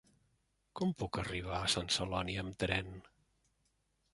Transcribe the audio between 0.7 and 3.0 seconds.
Com puc arribar a Sant Celoni amb tren?